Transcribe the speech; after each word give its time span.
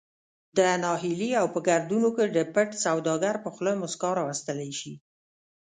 د 0.57 0.59
نهیلي 0.83 1.31
او 1.41 1.45
په 1.53 1.59
گردونو 1.67 2.09
کی 2.17 2.25
د 2.35 2.39
پټ 2.53 2.69
سوداگر 2.85 3.35
په 3.43 3.49
خوله 3.55 3.73
مسکا 3.83 4.09
راوستلې 4.19 4.71
شي 4.79 4.93